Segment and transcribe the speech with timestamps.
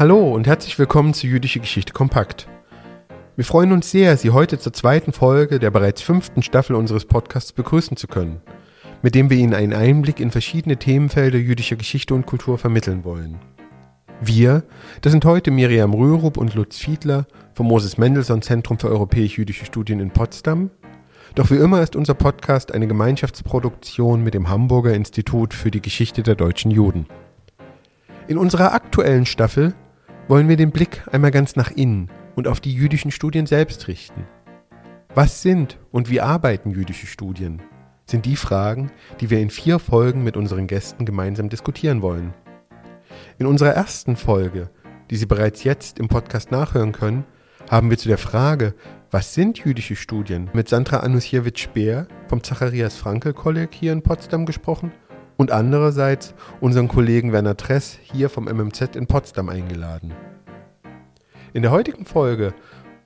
[0.00, 2.48] Hallo und herzlich willkommen zu Jüdische Geschichte Kompakt.
[3.36, 7.52] Wir freuen uns sehr, Sie heute zur zweiten Folge der bereits fünften Staffel unseres Podcasts
[7.52, 8.40] begrüßen zu können,
[9.02, 13.40] mit dem wir Ihnen einen Einblick in verschiedene Themenfelder jüdischer Geschichte und Kultur vermitteln wollen.
[14.22, 14.62] Wir,
[15.02, 20.00] das sind heute Miriam Rürup und Lutz Fiedler vom Moses Mendelssohn Zentrum für europäisch-jüdische Studien
[20.00, 20.70] in Potsdam.
[21.34, 26.22] Doch wie immer ist unser Podcast eine Gemeinschaftsproduktion mit dem Hamburger Institut für die Geschichte
[26.22, 27.04] der deutschen Juden.
[28.28, 29.74] In unserer aktuellen Staffel
[30.30, 34.28] wollen wir den Blick einmal ganz nach innen und auf die jüdischen Studien selbst richten.
[35.12, 37.60] Was sind und wie arbeiten jüdische Studien?
[38.06, 42.32] Sind die Fragen, die wir in vier Folgen mit unseren Gästen gemeinsam diskutieren wollen.
[43.40, 44.70] In unserer ersten Folge,
[45.10, 47.24] die Sie bereits jetzt im Podcast nachhören können,
[47.68, 48.76] haben wir zu der Frage,
[49.10, 54.92] was sind jüdische Studien, mit Sandra Anusiewicz-Speer vom Zacharias Frankel Kolleg hier in Potsdam gesprochen
[55.40, 60.12] und andererseits unseren Kollegen Werner Tress hier vom MMZ in Potsdam eingeladen.
[61.54, 62.52] In der heutigen Folge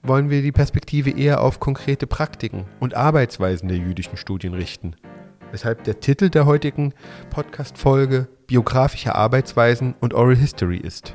[0.03, 4.97] wollen wir die Perspektive eher auf konkrete Praktiken und Arbeitsweisen der jüdischen Studien richten,
[5.53, 6.93] weshalb der Titel der heutigen
[7.31, 11.15] Podcast-Folge Biografische Arbeitsweisen und Oral History ist.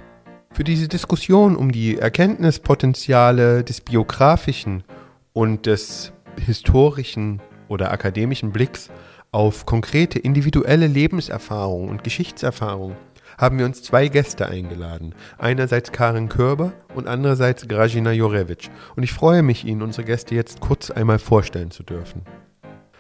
[0.54, 4.86] Für diese Diskussion um die Erkenntnispotenziale des biografischen
[5.34, 8.90] und des historischen oder akademischen Blicks
[9.32, 12.96] auf konkrete individuelle Lebenserfahrungen und Geschichtserfahrungen
[13.38, 15.16] haben wir uns zwei Gäste eingeladen.
[15.38, 18.70] Einerseits Karin Körber und andererseits Grajina Jorevich.
[18.96, 22.24] Und ich freue mich, Ihnen unsere Gäste jetzt kurz einmal vorstellen zu dürfen.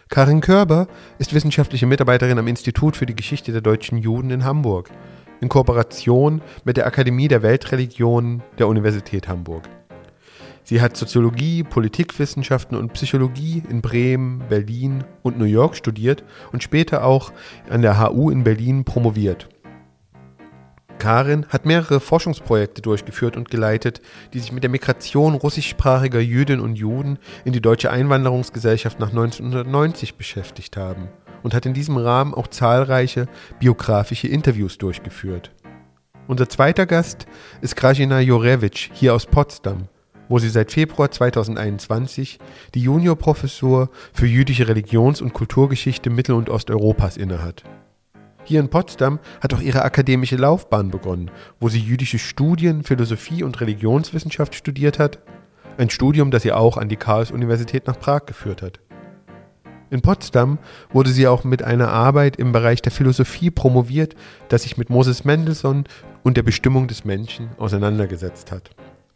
[0.07, 4.89] Karin Körber ist wissenschaftliche Mitarbeiterin am Institut für die Geschichte der deutschen Juden in Hamburg,
[5.41, 9.67] in Kooperation mit der Akademie der Weltreligionen der Universität Hamburg.
[10.69, 17.03] Sie hat Soziologie, Politikwissenschaften und Psychologie in Bremen, Berlin und New York studiert und später
[17.05, 17.31] auch
[17.71, 19.49] an der HU in Berlin promoviert.
[20.99, 26.75] Karin hat mehrere Forschungsprojekte durchgeführt und geleitet, die sich mit der Migration russischsprachiger Jüdinnen und
[26.75, 31.07] Juden in die deutsche Einwanderungsgesellschaft nach 1990 beschäftigt haben
[31.41, 33.25] und hat in diesem Rahmen auch zahlreiche
[33.57, 35.49] biografische Interviews durchgeführt.
[36.27, 37.25] Unser zweiter Gast
[37.59, 39.87] ist Krajina Jorevich hier aus Potsdam,
[40.29, 42.39] wo sie seit Februar 2021
[42.75, 47.63] die Juniorprofessur für jüdische Religions- und Kulturgeschichte Mittel- und Osteuropas innehat.
[48.45, 51.29] Hier in Potsdam hat auch ihre akademische Laufbahn begonnen,
[51.59, 55.19] wo sie jüdische Studien, Philosophie und Religionswissenschaft studiert hat,
[55.77, 58.79] ein Studium, das sie auch an die Karls-Universität nach Prag geführt hat.
[59.91, 60.59] In Potsdam
[60.91, 64.15] wurde sie auch mit einer Arbeit im Bereich der Philosophie promoviert,
[64.47, 65.85] das sich mit Moses Mendelssohn
[66.23, 68.69] und der Bestimmung des Menschen auseinandergesetzt hat.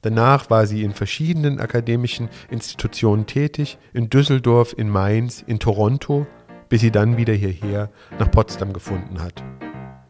[0.04, 6.28] Danach war sie in verschiedenen akademischen Institutionen tätig, in Düsseldorf, in Mainz, in Toronto
[6.74, 9.44] bis sie dann wieder hierher nach Potsdam gefunden hat.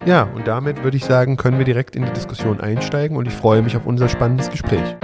[0.05, 3.33] Ja, und damit würde ich sagen, können wir direkt in die Diskussion einsteigen und ich
[3.33, 4.95] freue mich auf unser spannendes Gespräch.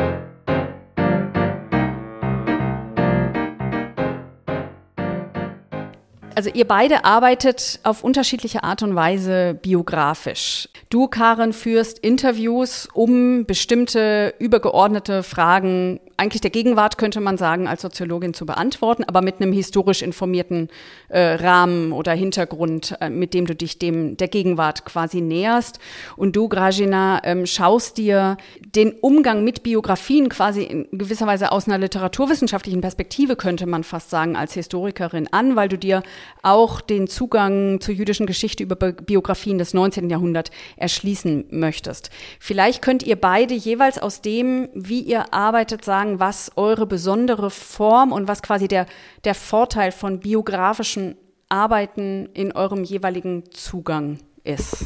[6.39, 10.69] Also ihr beide arbeitet auf unterschiedliche Art und Weise biografisch.
[10.87, 17.81] Du, Karen, führst Interviews, um bestimmte übergeordnete Fragen eigentlich der Gegenwart, könnte man sagen, als
[17.81, 20.69] Soziologin zu beantworten, aber mit einem historisch informierten
[21.07, 25.79] äh, Rahmen oder Hintergrund, äh, mit dem du dich dem der Gegenwart quasi näherst.
[26.15, 28.37] Und du, Grajina, ähm, schaust dir
[28.75, 34.09] den Umgang mit Biografien quasi in gewisser Weise aus einer literaturwissenschaftlichen Perspektive, könnte man fast
[34.09, 36.03] sagen, als Historikerin an, weil du dir
[36.43, 40.09] auch den Zugang zur jüdischen Geschichte über Biografien des 19.
[40.09, 42.09] Jahrhunderts erschließen möchtest.
[42.39, 47.49] Vielleicht könnt ihr beide jeweils aus dem, wie ihr arbeitet, sagen, sagen, was eure besondere
[47.49, 48.85] Form und was quasi der,
[49.23, 51.15] der Vorteil von biografischen
[51.49, 54.85] Arbeiten in eurem jeweiligen Zugang ist.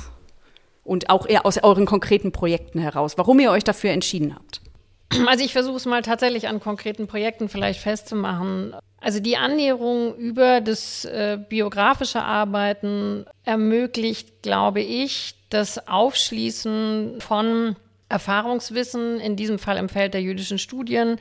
[0.83, 4.61] Und auch eher aus euren konkreten Projekten heraus, warum ihr euch dafür entschieden habt.
[5.27, 8.75] Also ich versuche es mal tatsächlich an konkreten Projekten vielleicht festzumachen.
[8.99, 17.75] Also die Annäherung über das äh, biografische Arbeiten ermöglicht, glaube ich, das Aufschließen von
[18.13, 21.17] Erfahrungswissen, in diesem Fall im Feld der jüdischen Studien,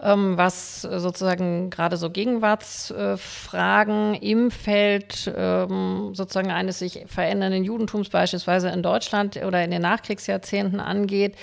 [0.00, 8.68] ähm, was sozusagen gerade so Gegenwartsfragen im Feld ähm, sozusagen eines sich verändernden Judentums beispielsweise
[8.68, 11.34] in Deutschland oder in den Nachkriegsjahrzehnten angeht,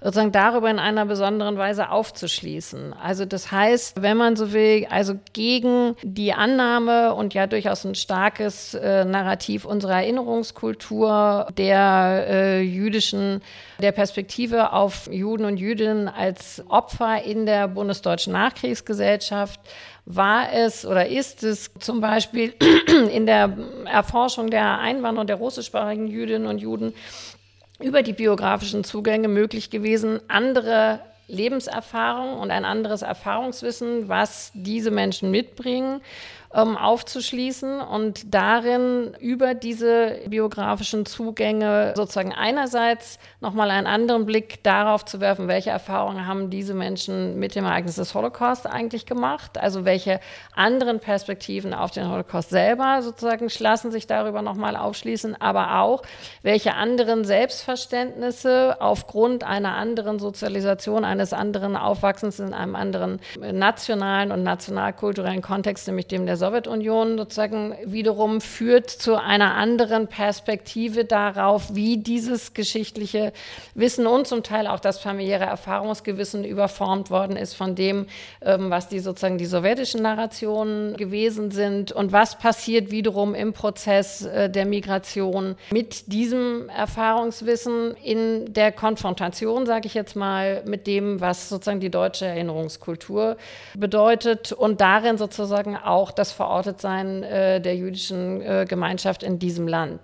[0.00, 2.94] sozusagen darüber in einer besonderen Weise aufzuschließen.
[2.94, 7.94] Also das heißt, wenn man so will, also gegen die Annahme und ja durchaus ein
[7.94, 13.42] starkes äh, Narrativ unserer Erinnerungskultur der äh, jüdischen,
[13.80, 19.60] der Perspektive auf Juden und Jüdinnen als Opfer in der Bundes bundesdeutschen Nachkriegsgesellschaft
[20.04, 22.54] war es oder ist es zum Beispiel
[23.12, 23.56] in der
[23.86, 26.94] Erforschung der Einwanderung der russischsprachigen Jüdinnen und Juden
[27.80, 35.30] über die biografischen Zugänge möglich gewesen, andere Lebenserfahrungen und ein anderes Erfahrungswissen, was diese Menschen
[35.30, 36.00] mitbringen,
[36.54, 45.04] ähm, aufzuschließen und darin über diese biografischen Zugänge sozusagen einerseits nochmal einen anderen Blick darauf
[45.04, 49.84] zu werfen, welche Erfahrungen haben diese Menschen mit dem Ereignis des Holocaust eigentlich gemacht, also
[49.84, 50.20] welche
[50.54, 56.02] anderen Perspektiven auf den Holocaust selber sozusagen lassen sich darüber nochmal aufschließen, aber auch
[56.42, 64.42] welche anderen Selbstverständnisse aufgrund einer anderen Sozialisation, eines anderen Aufwachsens in einem anderen nationalen und
[64.42, 71.98] nationalkulturellen Kontext, nämlich dem der Sowjetunion sozusagen wiederum führt zu einer anderen Perspektive darauf, wie
[71.98, 73.32] dieses geschichtliche
[73.74, 78.06] Wissen und zum Teil auch das familiäre Erfahrungsgewissen überformt worden ist von dem,
[78.40, 84.24] ähm, was die sozusagen die sowjetischen Narrationen gewesen sind und was passiert wiederum im Prozess
[84.24, 91.20] äh, der Migration mit diesem Erfahrungswissen in der Konfrontation, sage ich jetzt mal, mit dem,
[91.20, 93.36] was sozusagen die deutsche Erinnerungskultur
[93.74, 99.66] bedeutet und darin sozusagen auch das das Verortetsein äh, der jüdischen äh, Gemeinschaft in diesem
[99.66, 100.00] Land.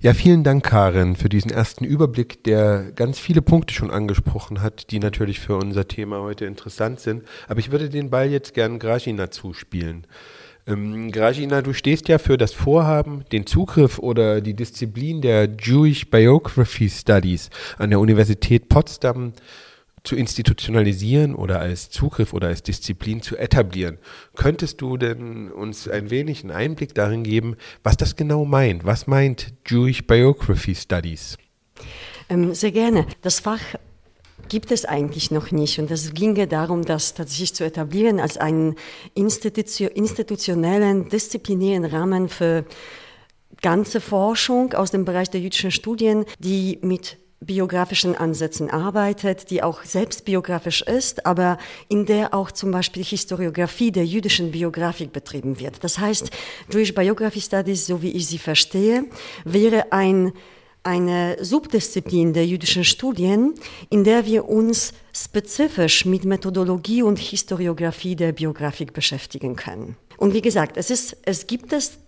[0.00, 4.90] Ja, vielen Dank, Karin, für diesen ersten Überblick, der ganz viele Punkte schon angesprochen hat,
[4.90, 7.24] die natürlich für unser Thema heute interessant sind.
[7.48, 10.06] Aber ich würde den Ball jetzt gern Grajina zuspielen.
[10.66, 16.08] Ähm, Grajina, du stehst ja für das Vorhaben, den Zugriff oder die Disziplin der Jewish
[16.10, 19.32] Biography Studies an der Universität Potsdam
[20.06, 23.98] zu institutionalisieren oder als Zugriff oder als Disziplin zu etablieren.
[24.34, 28.84] Könntest du denn uns ein wenig einen Einblick darin geben, was das genau meint?
[28.84, 31.36] Was meint Jewish Biography Studies?
[32.28, 33.06] Ähm, sehr gerne.
[33.22, 33.60] Das Fach
[34.48, 35.78] gibt es eigentlich noch nicht.
[35.78, 38.76] Und es ginge darum, das tatsächlich zu etablieren als einen
[39.14, 42.64] institutionellen, disziplinären Rahmen für
[43.62, 49.84] ganze Forschung aus dem Bereich der jüdischen Studien, die mit biografischen Ansätzen arbeitet, die auch
[49.84, 55.84] selbst biografisch ist, aber in der auch zum Beispiel Historiografie der jüdischen Biografik betrieben wird.
[55.84, 56.30] Das heißt,
[56.72, 59.04] Jewish Biography Studies, so wie ich sie verstehe,
[59.44, 60.32] wäre ein,
[60.82, 63.54] eine Subdisziplin der jüdischen Studien,
[63.90, 69.96] in der wir uns spezifisch mit Methodologie und Historiografie der Biografik beschäftigen können.
[70.16, 71.98] Und wie gesagt, es, ist, es gibt es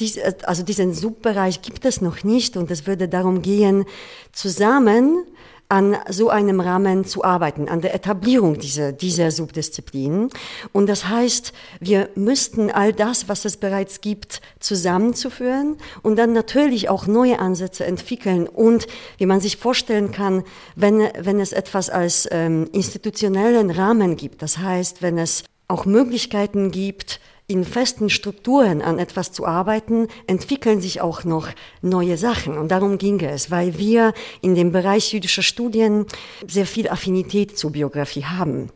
[0.00, 3.84] dies, also diesen Subbereich gibt es noch nicht und es würde darum gehen,
[4.32, 5.24] zusammen
[5.72, 10.28] an so einem Rahmen zu arbeiten, an der Etablierung dieser, dieser Subdisziplinen.
[10.72, 16.90] Und das heißt, wir müssten all das, was es bereits gibt, zusammenzuführen und dann natürlich
[16.90, 18.48] auch neue Ansätze entwickeln.
[18.48, 18.86] Und
[19.16, 20.44] wie man sich vorstellen kann,
[20.76, 26.70] wenn, wenn es etwas als ähm, institutionellen Rahmen gibt, das heißt, wenn es auch Möglichkeiten
[26.70, 27.18] gibt,
[27.52, 31.48] in festen Strukturen an etwas zu arbeiten, entwickeln sich auch noch
[31.82, 32.56] neue Sachen.
[32.56, 36.06] Und darum ging es, weil wir in dem Bereich jüdischer Studien
[36.48, 38.70] sehr viel Affinität zur Biografie haben.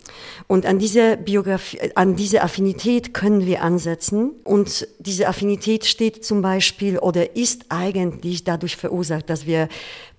[0.47, 4.33] Und an diese Biografie, an diese Affinität können wir ansetzen.
[4.45, 9.69] Und diese Affinität steht zum Beispiel oder ist eigentlich dadurch verursacht, dass wir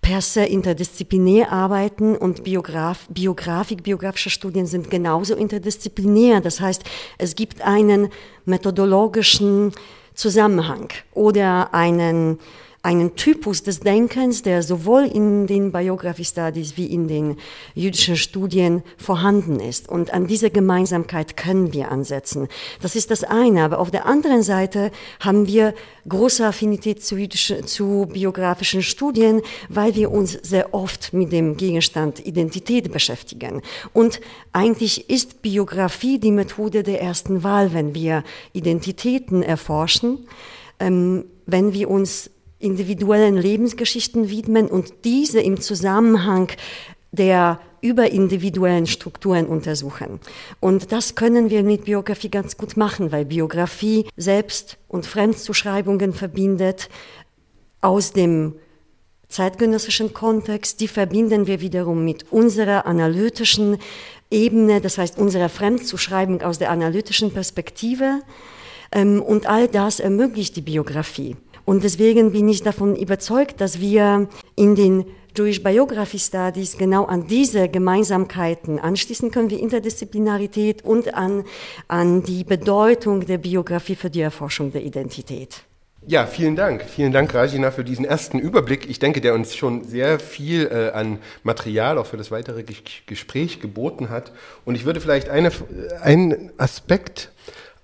[0.07, 6.39] per se interdisziplinär arbeiten und Biograf, Biografik, biografische Studien sind genauso interdisziplinär.
[6.39, 6.83] Das heißt,
[7.17, 8.07] es gibt einen
[8.45, 9.73] methodologischen
[10.13, 12.39] Zusammenhang oder einen
[12.87, 17.35] einen Typus des Denkens, der sowohl in den Biography Studies wie in den
[17.75, 19.89] jüdischen Studien vorhanden ist.
[19.89, 22.47] Und an diese Gemeinsamkeit können wir ansetzen.
[22.81, 23.65] Das ist das eine.
[23.65, 25.73] Aber auf der anderen Seite haben wir
[26.07, 32.25] große Affinität zu, jüdischen, zu biografischen Studien, weil wir uns sehr oft mit dem Gegenstand
[32.25, 33.63] Identität beschäftigen.
[33.91, 34.21] Und
[34.53, 40.25] eigentlich ist Biografie die Methode der ersten Wahl, wenn wir Identitäten erforschen,
[40.79, 42.29] ähm, wenn wir uns
[42.59, 46.49] individuellen Lebensgeschichten widmen und diese im Zusammenhang
[47.11, 50.19] der überindividuellen Strukturen untersuchen.
[50.59, 56.89] Und das können wir mit Biografie ganz gut machen, weil Biografie Selbst- und Fremdzuschreibungen verbindet
[57.81, 58.55] aus dem
[59.29, 60.79] zeitgenössischen Kontext.
[60.81, 63.77] Die verbinden wir wiederum mit unserer analytischen
[64.31, 68.21] Ebene, das heißt unserer Fremdzuschreibung aus der analytischen Perspektive.
[68.91, 71.35] Ähm, und all das ermöglicht die Biografie.
[71.67, 75.03] Und deswegen bin ich davon überzeugt, dass wir in den
[75.35, 81.43] Jewish Biography Studies genau an diese Gemeinsamkeiten anschließen können, wie Interdisziplinarität und an,
[81.89, 85.63] an die Bedeutung der Biografie für die Erforschung der Identität.
[86.05, 86.85] Ja, vielen Dank.
[86.85, 88.89] Vielen Dank, Rajina, für diesen ersten Überblick.
[88.89, 92.75] Ich denke, der uns schon sehr viel äh, an Material auch für das weitere G
[93.07, 94.31] Gespräch geboten hat.
[94.63, 95.51] Und ich würde vielleicht eine,
[96.01, 97.33] einen Aspekt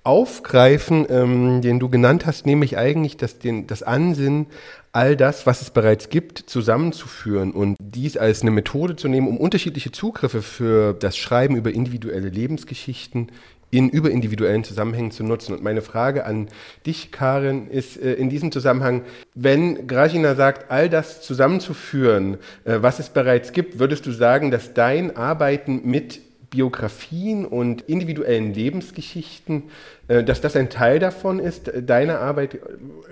[0.04, 4.48] aufgreifen, ähm, den du genannt hast, nämlich eigentlich das, den, das Ansinnen
[4.92, 9.38] all das, was es bereits gibt, zusammenzuführen und dies als eine Methode zu nehmen, um
[9.38, 13.32] unterschiedliche Zugriffe für das Schreiben über individuelle Lebensgeschichten
[13.72, 15.54] in überindividuellen Zusammenhängen zu nutzen.
[15.56, 16.48] Und meine Frage an
[16.86, 19.02] dich, Karin, ist äh, in diesem Zusammenhang,
[19.34, 24.76] wenn Grajina sagt, all das zusammenzuführen, äh, was es bereits gibt, würdest du sagen, dass
[24.76, 26.20] dein Arbeiten mit
[26.54, 29.64] Biografien und individuellen Lebensgeschichten,
[30.08, 32.60] äh, dass das ein Teil davon ist, äh, deine Arbeit.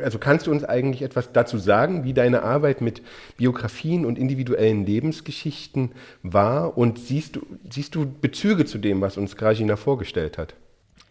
[0.01, 3.01] Also kannst du uns eigentlich etwas dazu sagen, wie deine Arbeit mit
[3.38, 6.77] Biografien und individuellen Lebensgeschichten war?
[6.77, 10.53] Und siehst du, siehst du Bezüge zu dem, was uns Grajina vorgestellt hat?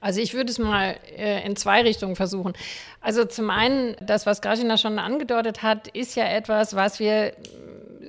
[0.01, 2.53] Also ich würde es mal äh, in zwei Richtungen versuchen.
[3.01, 7.33] Also zum einen, das, was Grajina schon angedeutet hat, ist ja etwas, was wir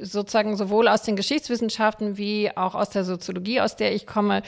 [0.02, 4.44] sozusagen sowohl aus den Geschichtswissenschaften wie auch aus der Soziologie, aus der ich komme,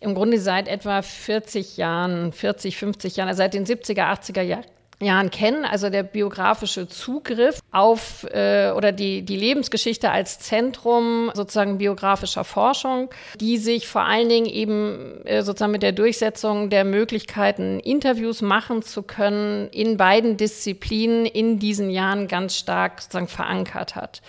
[0.00, 4.64] im Grunde seit etwa 40 Jahren, 40, 50 Jahren, also seit den 70er, 80er Jahren
[5.00, 11.78] Jahren kennen, also der biografische Zugriff auf äh, oder die, die Lebensgeschichte als Zentrum sozusagen
[11.78, 13.10] biografischer Forschung,
[13.40, 18.82] die sich vor allen Dingen eben äh, sozusagen mit der Durchsetzung der Möglichkeiten, Interviews machen
[18.82, 24.22] zu können, in beiden Disziplinen in diesen Jahren ganz stark sozusagen verankert hat.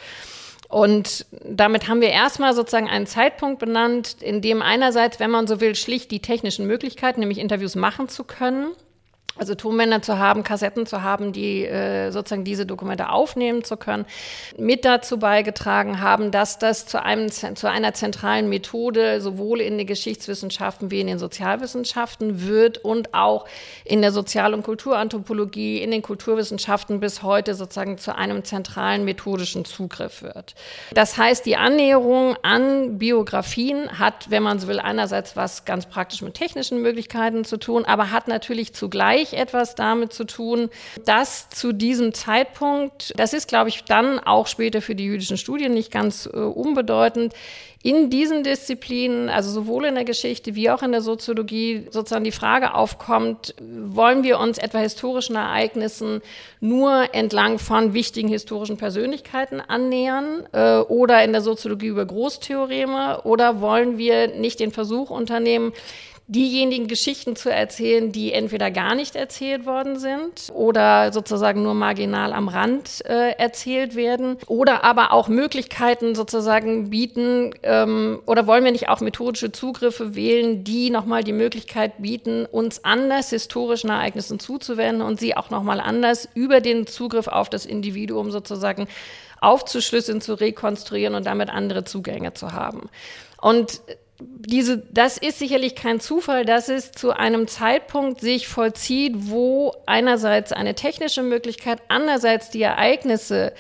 [0.76, 5.62] Und damit haben wir erstmal sozusagen einen Zeitpunkt benannt, in dem einerseits, wenn man so
[5.62, 8.74] will, schlicht die technischen Möglichkeiten, nämlich Interviews machen zu können,
[9.38, 14.06] also Tonbänder zu haben, Kassetten zu haben, die äh, sozusagen diese Dokumente aufnehmen zu können,
[14.58, 19.88] mit dazu beigetragen haben, dass das zu, einem, zu einer zentralen Methode sowohl in den
[19.88, 23.46] Geschichtswissenschaften wie in den Sozialwissenschaften wird und auch
[23.84, 29.66] in der Sozial- und Kulturanthropologie, in den Kulturwissenschaften bis heute sozusagen zu einem zentralen methodischen
[29.66, 30.56] Zugriff wird.
[30.94, 36.22] Das heißt, die Annäherung an Biografien hat, wenn man so will, einerseits was ganz praktisch
[36.22, 40.70] mit technischen Möglichkeiten zu tun, aber hat natürlich zugleich zugleich etwas damit zu tun,
[41.06, 45.74] dass zu diesem Zeitpunkt, das ist, glaube ich, dann auch später für die jüdischen Studien
[45.74, 47.34] nicht ganz äh, unbedeutend,
[47.84, 52.32] in diesen Disziplinen, also sowohl in der Geschichte wie auch in der Soziologie, sozusagen die
[52.32, 56.22] Frage aufkommt, wollen wir uns etwa historischen Ereignissen
[56.60, 63.62] nur entlang von wichtigen historischen Persönlichkeiten annähern äh, oder in der Soziologie über Großtheoreme oder
[63.62, 65.72] wollen wir nicht den Versuch unternehmen,
[66.28, 72.34] diejenigen Geschichten zu erzählen, die entweder gar nicht erzählt worden sind oder sozusagen nur marginal
[72.34, 78.72] am Rand äh, erzählt werden oder aber auch Möglichkeiten sozusagen bieten ähm, oder wollen wir
[78.72, 85.04] nicht auch methodische Zugriffe wählen, die nochmal die Möglichkeit bieten, uns anders historischen Ereignissen zuzuwenden
[85.04, 88.88] und sie auch nochmal anders über den Zugriff auf das Individuum sozusagen
[89.42, 92.90] aufzuschlüsseln, zu rekonstruieren und damit andere Zugänge zu haben.
[93.40, 93.82] Und
[94.20, 100.54] diese, das ist sicherlich kein Zufall, dass es zu einem Zeitpunkt sich vollzieht, wo einerseits
[100.54, 103.54] eine technische Möglichkeit, andererseits die Ereignisse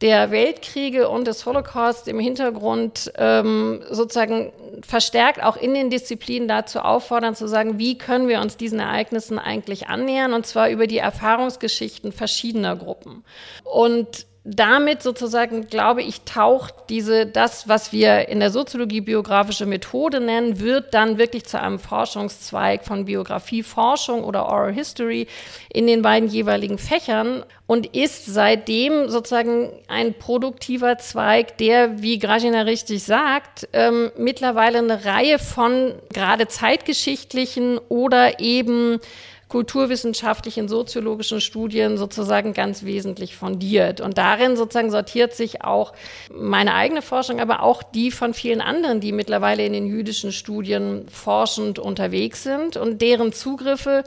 [0.00, 6.80] der Weltkriege und des Holocaust im Hintergrund ähm, sozusagen verstärkt auch in den Disziplinen dazu
[6.80, 10.96] auffordern, zu sagen, wie können wir uns diesen Ereignissen eigentlich annähern, und zwar über die
[10.96, 13.24] Erfahrungsgeschichten verschiedener Gruppen.
[13.64, 20.18] Und damit sozusagen, glaube ich, taucht diese, das, was wir in der Soziologie biografische Methode
[20.18, 25.26] nennen, wird dann wirklich zu einem Forschungszweig von Biografieforschung oder Oral History
[25.70, 32.62] in den beiden jeweiligen Fächern und ist seitdem sozusagen ein produktiver Zweig, der, wie Grajina
[32.62, 39.00] richtig sagt, ähm, mittlerweile eine Reihe von gerade zeitgeschichtlichen oder eben
[39.50, 44.00] kulturwissenschaftlichen, soziologischen Studien sozusagen ganz wesentlich fundiert.
[44.00, 45.92] Und darin sozusagen sortiert sich auch
[46.32, 51.06] meine eigene Forschung, aber auch die von vielen anderen, die mittlerweile in den jüdischen Studien
[51.10, 54.04] forschend unterwegs sind und deren Zugriffe,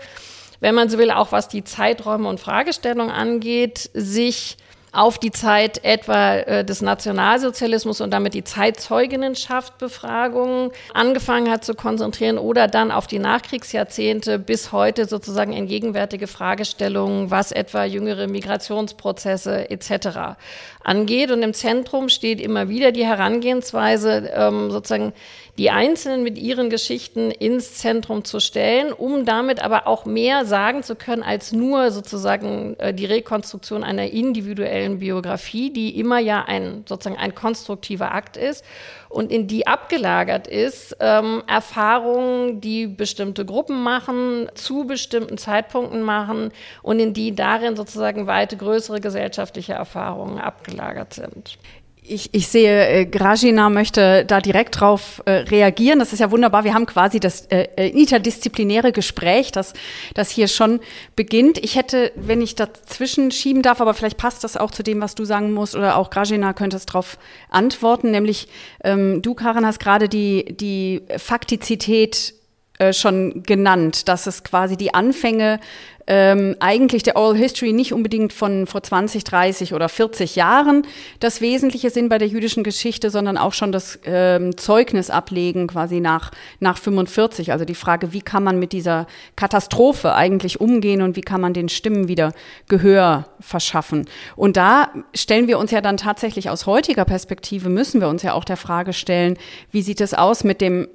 [0.61, 4.55] wenn man so will, auch was die Zeiträume und Fragestellungen angeht, sich
[4.93, 12.37] auf die Zeit etwa äh, des Nationalsozialismus und damit die Zeitzeuginnenschaft-Befragungen angefangen hat zu konzentrieren
[12.37, 19.71] oder dann auf die Nachkriegsjahrzehnte bis heute sozusagen in gegenwärtige Fragestellungen, was etwa jüngere Migrationsprozesse
[19.71, 20.35] etc.
[20.83, 21.31] angeht.
[21.31, 25.13] Und im Zentrum steht immer wieder die Herangehensweise, ähm, sozusagen
[25.57, 30.81] die Einzelnen mit ihren Geschichten ins Zentrum zu stellen, um damit aber auch mehr sagen
[30.81, 36.83] zu können als nur sozusagen äh, die Rekonstruktion einer individuellen Biografie, die immer ja ein
[36.87, 38.65] sozusagen ein konstruktiver Akt ist
[39.09, 46.51] und in die abgelagert ist ähm, Erfahrungen, die bestimmte Gruppen machen, zu bestimmten Zeitpunkten machen
[46.81, 51.59] und in die darin sozusagen weite größere gesellschaftliche Erfahrungen abgelagert sind.
[52.05, 55.99] Ich, ich sehe, äh, Grajina möchte da direkt drauf äh, reagieren.
[55.99, 56.65] Das ist ja wunderbar.
[56.65, 59.73] Wir haben quasi das äh, äh, interdisziplinäre Gespräch, das,
[60.13, 60.81] das hier schon
[61.15, 61.57] beginnt.
[61.63, 65.15] Ich hätte, wenn ich dazwischen schieben darf, aber vielleicht passt das auch zu dem, was
[65.15, 67.17] du sagen musst, oder auch Grajina könnte es darauf
[67.49, 68.49] antworten, nämlich
[68.83, 72.33] ähm, du, Karin, hast gerade die, die Faktizität
[72.79, 75.59] äh, schon genannt, dass es quasi die Anfänge
[76.07, 80.85] ähm, eigentlich der Oral History nicht unbedingt von vor 20, 30 oder 40 Jahren
[81.19, 85.99] das Wesentliche sind bei der jüdischen Geschichte, sondern auch schon das ähm, Zeugnis ablegen quasi
[85.99, 87.51] nach, nach 45.
[87.51, 91.53] Also die Frage, wie kann man mit dieser Katastrophe eigentlich umgehen und wie kann man
[91.53, 92.33] den Stimmen wieder
[92.67, 94.05] Gehör verschaffen.
[94.35, 98.33] Und da stellen wir uns ja dann tatsächlich aus heutiger Perspektive, müssen wir uns ja
[98.33, 99.37] auch der Frage stellen,
[99.71, 100.87] wie sieht es aus mit dem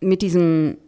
[0.00, 0.78] mit diesem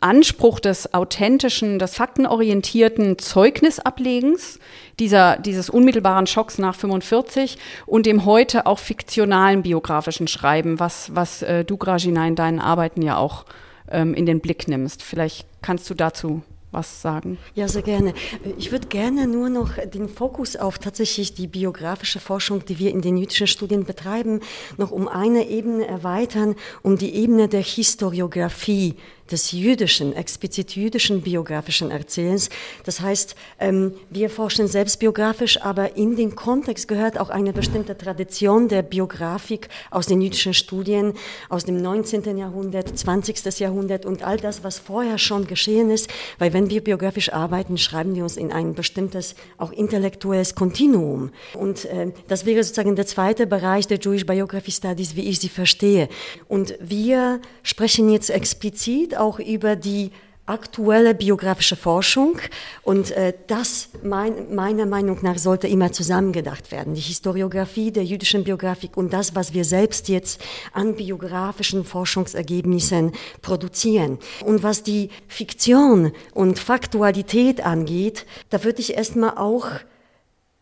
[0.00, 4.58] Anspruch des authentischen, des faktenorientierten Zeugnisablegens,
[4.98, 11.42] dieser, dieses unmittelbaren Schocks nach 45 und dem heute auch fiktionalen biografischen Schreiben, was, was
[11.42, 13.44] äh, du, Grajina, in deinen Arbeiten ja auch
[13.90, 15.02] ähm, in den Blick nimmst.
[15.02, 16.42] Vielleicht kannst du dazu
[16.74, 17.38] was sagen.
[17.54, 18.12] Ja, sehr gerne.
[18.58, 23.00] Ich würde gerne nur noch den Fokus auf tatsächlich die biografische Forschung, die wir in
[23.00, 24.40] den jüdischen Studien betreiben,
[24.76, 28.96] noch um eine Ebene erweitern, um die Ebene der Historiographie
[29.30, 32.50] des jüdischen, explizit jüdischen biografischen Erzählens.
[32.84, 37.96] Das heißt, ähm, wir forschen selbst biografisch, aber in den Kontext gehört auch eine bestimmte
[37.96, 41.14] Tradition der Biografik aus den jüdischen Studien
[41.48, 42.36] aus dem 19.
[42.36, 43.60] Jahrhundert, 20.
[43.60, 46.10] Jahrhundert und all das, was vorher schon geschehen ist.
[46.38, 51.30] Weil wenn wir biografisch arbeiten, schreiben wir uns in ein bestimmtes, auch intellektuelles Kontinuum.
[51.54, 55.48] Und äh, das wäre sozusagen der zweite Bereich der Jewish Biography Studies, wie ich sie
[55.48, 56.08] verstehe.
[56.48, 60.10] Und wir sprechen jetzt explizit auch über die
[60.46, 62.38] aktuelle biografische Forschung
[62.82, 66.94] und äh, das mein, meiner Meinung nach sollte immer zusammengedacht werden.
[66.94, 74.18] Die Historiografie der jüdischen Biografik und das, was wir selbst jetzt an biografischen Forschungsergebnissen produzieren.
[74.44, 79.68] Und was die Fiktion und Faktualität angeht, da würde ich erstmal auch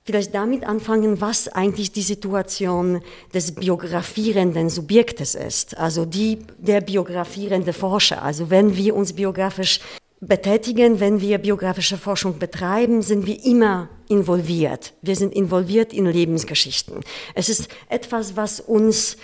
[0.05, 7.73] vielleicht damit anfangen, was eigentlich die Situation des biografierenden Subjektes ist, also die der biografierende
[7.73, 8.23] Forscher.
[8.23, 9.81] Also wenn wir uns biografisch
[10.21, 14.95] betätigen, wenn wir biografische Forschung betreiben, sind wir immer involviert.
[15.03, 17.01] Wir sind involviert in Lebensgeschichten.
[17.35, 19.17] Es ist etwas, was uns,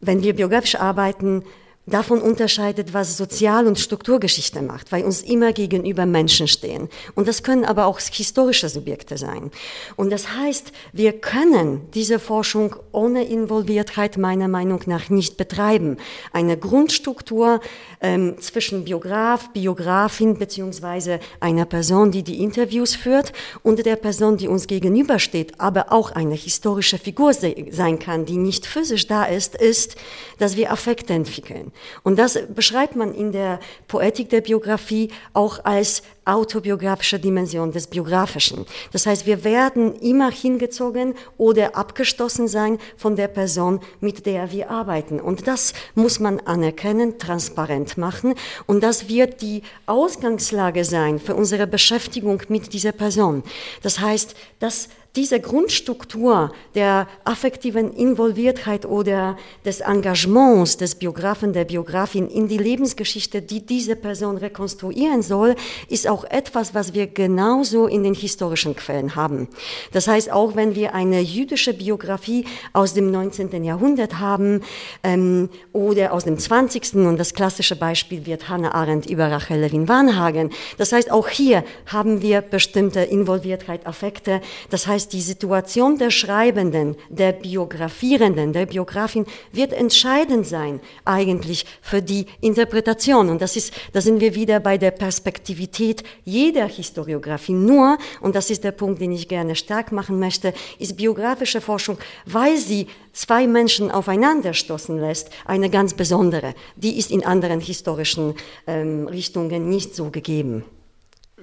[0.00, 1.44] wenn wir biografisch arbeiten,
[1.88, 6.88] davon unterscheidet, was Sozial- und Strukturgeschichte macht, weil uns immer gegenüber Menschen stehen.
[7.14, 9.50] Und das können aber auch historische Subjekte sein.
[9.96, 15.96] Und das heißt, wir können diese Forschung ohne Involviertheit meiner Meinung nach nicht betreiben.
[16.32, 17.60] Eine Grundstruktur
[18.00, 24.48] ähm, zwischen Biograf, Biografin beziehungsweise einer Person, die die Interviews führt und der Person, die
[24.48, 29.96] uns gegenübersteht, aber auch eine historische Figur sein kann, die nicht physisch da ist, ist,
[30.38, 31.72] dass wir Affekte entwickeln.
[32.02, 38.66] Und das beschreibt man in der Poetik der Biografie auch als autobiografische Dimension des Biografischen.
[38.92, 44.70] Das heißt, wir werden immer hingezogen oder abgestoßen sein von der Person, mit der wir
[44.70, 45.20] arbeiten.
[45.20, 48.34] Und das muss man anerkennen, transparent machen.
[48.66, 53.42] Und das wird die Ausgangslage sein für unsere Beschäftigung mit dieser Person.
[53.82, 62.28] Das heißt, dass diese Grundstruktur der affektiven Involviertheit oder des Engagements des Biografen, der Biografin
[62.28, 65.56] in die Lebensgeschichte, die diese Person rekonstruieren soll,
[65.88, 69.48] ist auch etwas, was wir genauso in den historischen Quellen haben.
[69.90, 73.64] Das heißt, auch wenn wir eine jüdische Biografie aus dem 19.
[73.64, 74.60] Jahrhundert haben
[75.02, 76.94] ähm, oder aus dem 20.
[76.94, 80.50] und das klassische Beispiel wird Hannah Arendt über Rachel Levin-Warnhagen.
[80.76, 84.40] Das heißt, auch hier haben wir bestimmte Involviertheit, Affekte.
[84.70, 92.02] Das heißt, die Situation der Schreibenden, der Biografierenden, der Biografin wird entscheidend sein eigentlich für
[92.02, 93.28] die Interpretation.
[93.28, 97.52] Und das ist, da sind wir wieder bei der Perspektivität jeder Historiografie.
[97.52, 101.98] Nur, und das ist der Punkt, den ich gerne stark machen möchte, ist biografische Forschung,
[102.26, 106.54] weil sie zwei Menschen aufeinander stoßen lässt, eine ganz besondere.
[106.76, 108.34] Die ist in anderen historischen
[108.66, 110.64] ähm, Richtungen nicht so gegeben.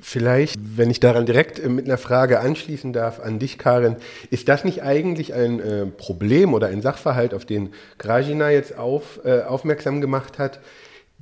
[0.02, 3.96] Vielleicht, wenn ich daran direkt äh, mit einer Frage anschließen darf an dich, Karin,
[4.30, 9.22] ist das nicht eigentlich ein äh, Problem oder ein Sachverhalt, auf den Grajina jetzt auf,
[9.24, 10.60] äh, aufmerksam gemacht hat,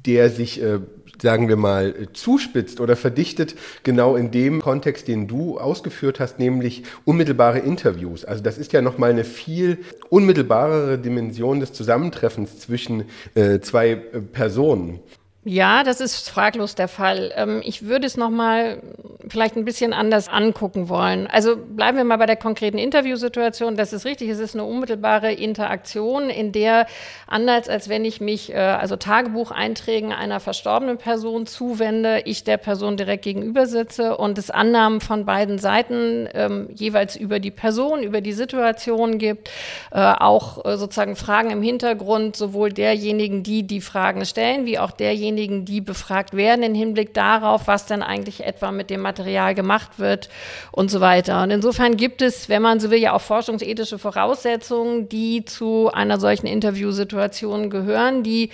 [0.05, 0.79] der sich, äh,
[1.21, 6.83] sagen wir mal, zuspitzt oder verdichtet, genau in dem Kontext, den du ausgeführt hast, nämlich
[7.05, 8.25] unmittelbare Interviews.
[8.25, 13.05] Also das ist ja nochmal eine viel unmittelbarere Dimension des Zusammentreffens zwischen
[13.35, 13.97] äh, zwei äh,
[14.31, 14.99] Personen.
[15.45, 17.31] Ja, das ist fraglos der Fall.
[17.35, 18.81] Ähm, ich würde es nochmal
[19.27, 21.27] vielleicht ein bisschen anders angucken wollen.
[21.27, 23.75] Also bleiben wir mal bei der konkreten Interviewsituation.
[23.75, 26.87] Das ist richtig, es ist eine unmittelbare Interaktion, in der
[27.27, 32.97] anders als wenn ich mich, äh, also Tagebucheinträgen einer verstorbenen Person zuwende, ich der Person
[32.97, 38.21] direkt gegenüber sitze und es Annahmen von beiden Seiten ähm, jeweils über die Person, über
[38.21, 39.49] die Situation gibt,
[39.91, 44.91] äh, auch äh, sozusagen Fragen im Hintergrund, sowohl derjenigen, die die Fragen stellen, wie auch
[44.91, 50.29] derjenigen, die befragt werden, im Hinblick darauf, was dann eigentlich etwa mit dem gemacht wird
[50.71, 51.43] und so weiter.
[51.43, 56.19] Und insofern gibt es, wenn man so will, ja auch forschungsethische Voraussetzungen, die zu einer
[56.19, 58.49] solchen Interviewsituation gehören, die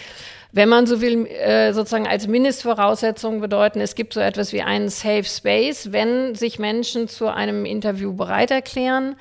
[0.52, 4.90] wenn man so will, äh, sozusagen als Mindestvoraussetzung bedeuten, es gibt so etwas wie einen
[4.90, 9.16] Safe Space, wenn sich Menschen zu einem Interview bereit erklären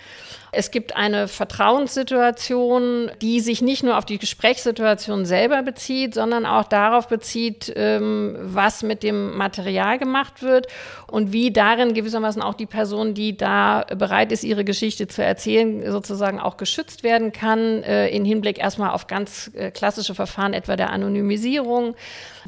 [0.52, 6.64] es gibt eine Vertrauenssituation, die sich nicht nur auf die Gesprächssituation selber bezieht, sondern auch
[6.64, 10.66] darauf bezieht, ähm, was mit dem Material gemacht wird
[11.06, 15.90] und wie darin gewissermaßen auch die Person, die da bereit ist, ihre Geschichte zu erzählen,
[15.90, 20.76] sozusagen auch geschützt werden kann, äh, in Hinblick erstmal auf ganz äh, klassische Verfahren, etwa
[20.76, 21.94] der Anonymisierung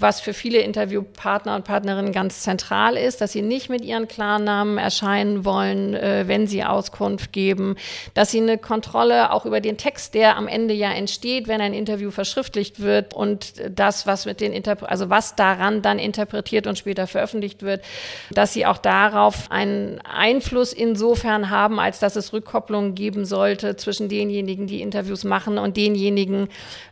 [0.01, 4.79] was für viele Interviewpartner und Partnerinnen ganz zentral ist, dass sie nicht mit ihren Klarnamen
[4.79, 7.77] erscheinen wollen, äh, wenn sie Auskunft geben,
[8.15, 11.75] dass sie eine Kontrolle auch über den Text, der am Ende ja entsteht, wenn ein
[11.75, 16.79] Interview verschriftlicht wird und das, was mit den Interpre also was daran dann interpretiert und
[16.79, 17.83] später veröffentlicht wird,
[18.31, 24.09] dass sie auch darauf einen Einfluss insofern haben, als dass es Rückkopplungen geben sollte zwischen
[24.09, 26.49] denjenigen, die Interviews machen und denjenigen,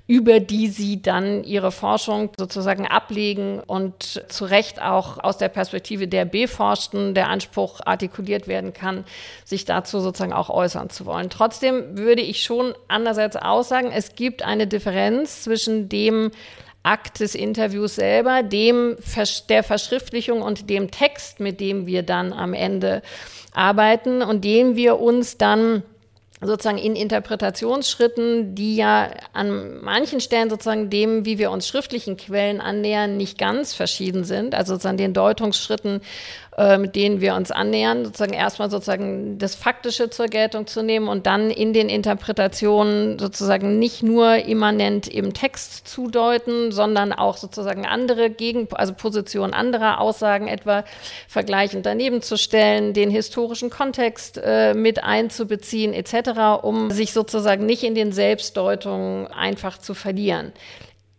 [0.08, 6.08] über die sie dann ihre Forschung sozusagen ablegen und zu Recht auch aus der Perspektive
[6.08, 9.04] der Beforschten der Anspruch artikuliert werden kann,
[9.44, 11.28] sich dazu sozusagen auch äußern zu wollen.
[11.28, 16.30] Trotzdem würde ich schon andererseits aussagen, es gibt eine Differenz zwischen dem
[16.82, 18.96] Akt des Interviews selber, dem
[19.50, 23.02] der Verschriftlichung und dem Text, mit dem wir dann am Ende
[23.52, 25.82] arbeiten und dem wir uns dann
[26.40, 32.60] sozusagen in Interpretationsschritten, die ja an manchen Stellen sozusagen dem, wie wir uns schriftlichen Quellen
[32.60, 34.54] annähern, nicht ganz verschieden sind.
[34.54, 36.00] Also sozusagen den Deutungsschritten
[36.58, 41.06] äh, mit denen wir uns annähern, sozusagen erstmal sozusagen das Faktische zur Geltung zu nehmen
[41.06, 47.36] und dann in den Interpretationen sozusagen nicht nur immanent im Text zu deuten, sondern auch
[47.36, 50.82] sozusagen andere Gegen, also Positionen anderer Aussagen etwa
[51.28, 57.84] vergleichend daneben zu stellen, den historischen Kontext äh, mit einzubeziehen etc., um sich sozusagen nicht
[57.84, 60.52] in den Selbstdeutungen einfach zu verlieren.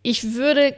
[0.02, 0.74] Ich würde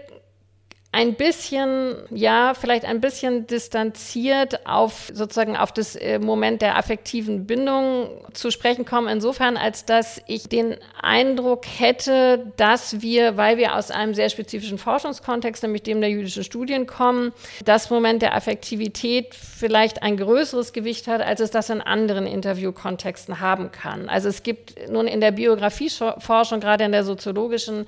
[0.95, 7.47] ein bisschen, ja, vielleicht ein bisschen distanziert auf sozusagen auf das äh, Moment der affektiven
[7.47, 13.75] Bindung zu sprechen kommen, insofern, als dass ich den Eindruck hätte, dass wir, weil wir
[13.75, 17.33] aus einem sehr spezifischen Forschungskontext, nämlich dem der jüdischen Studien kommen,
[17.65, 23.41] das Moment der Affektivität vielleicht ein größeres Gewicht hat, als es das in anderen Interviewkontexten
[23.41, 24.11] haben kann.
[24.11, 27.87] Also es gibt nun in der Biografieforschung, gerade in der soziologischen,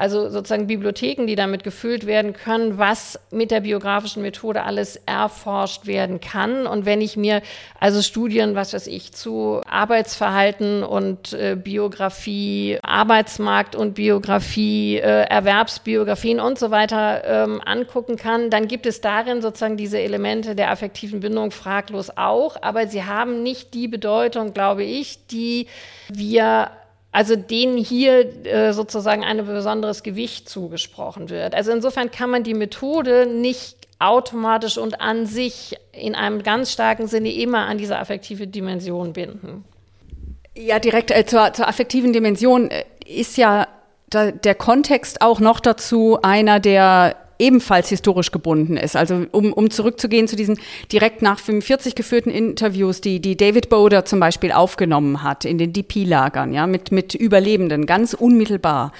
[0.00, 5.86] also sozusagen Bibliotheken, die damit gefüllt werden können, was mit der biografischen Methode alles erforscht
[5.86, 6.66] werden kann.
[6.66, 7.42] Und wenn ich mir
[7.78, 16.40] also Studien, was weiß ich, zu Arbeitsverhalten und äh, Biografie, Arbeitsmarkt und Biografie, äh, Erwerbsbiografien
[16.40, 21.20] und so weiter ähm, angucken kann, dann gibt es darin sozusagen diese Elemente der affektiven
[21.20, 25.66] Bindung fraglos auch, aber sie haben nicht die Bedeutung, glaube ich, die
[26.08, 26.70] wir
[27.12, 31.54] also denen hier äh, sozusagen ein besonderes Gewicht zugesprochen wird.
[31.54, 37.06] Also insofern kann man die Methode nicht automatisch und an sich in einem ganz starken
[37.06, 39.64] Sinne immer an diese affektive Dimension binden.
[40.56, 43.68] Ja, direkt äh, zur, zur affektiven Dimension äh, ist ja
[44.08, 48.96] da, der Kontext auch noch dazu einer, der ebenfalls historisch gebunden ist.
[48.96, 50.58] Also um, um zurückzugehen zu diesen
[50.92, 55.72] direkt nach 45 geführten Interviews, die, die David Boder zum Beispiel aufgenommen hat in den
[55.72, 58.92] DP-Lagern, ja, mit, mit Überlebenden, ganz unmittelbar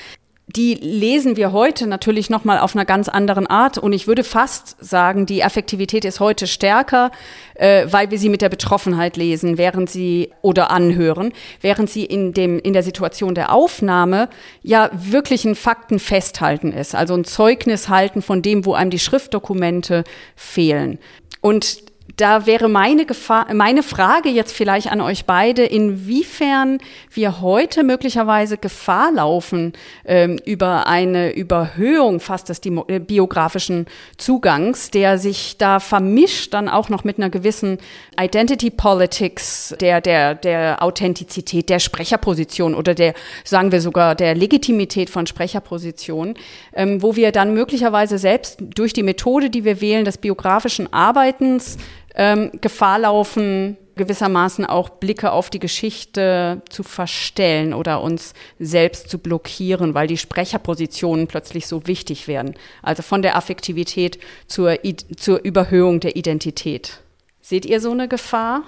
[0.57, 4.25] die lesen wir heute natürlich noch mal auf einer ganz anderen Art und ich würde
[4.25, 7.13] fast sagen, die Affektivität ist heute stärker,
[7.55, 12.33] äh, weil wir sie mit der Betroffenheit lesen, während sie oder anhören, während sie in
[12.33, 14.29] dem in der Situation der Aufnahme
[14.63, 18.99] ja wirklich ein Fakten festhalten ist, also ein Zeugnis halten von dem, wo einem die
[18.99, 20.99] Schriftdokumente fehlen.
[21.41, 26.79] Und da wäre meine, Gefahr, meine Frage jetzt vielleicht an euch beide, inwiefern
[27.13, 29.73] wir heute möglicherweise Gefahr laufen
[30.05, 36.89] ähm, über eine Überhöhung fast des äh, biografischen Zugangs, der sich da vermischt dann auch
[36.89, 37.79] noch mit einer gewissen
[38.19, 45.11] Identity Politics, der, der, der Authentizität der Sprecherposition oder der, sagen wir sogar, der Legitimität
[45.11, 46.35] von Sprecherpositionen,
[46.75, 51.79] ähm, wo wir dann möglicherweise selbst durch die Methode, die wir wählen, des biografischen Arbeitens,
[52.15, 59.19] ähm, Gefahr laufen, gewissermaßen auch Blicke auf die Geschichte zu verstellen oder uns selbst zu
[59.19, 62.55] blockieren, weil die Sprecherpositionen plötzlich so wichtig werden.
[62.83, 64.79] Also von der Affektivität zur,
[65.17, 67.01] zur Überhöhung der Identität.
[67.43, 68.63] Seht ihr so eine Gefahr?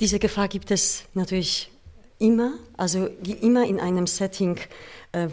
[0.00, 1.70] Diese Gefahr gibt es natürlich
[2.18, 3.08] immer, also
[3.42, 4.58] immer in einem Setting,